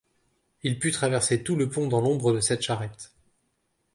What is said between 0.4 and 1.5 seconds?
Il put traverser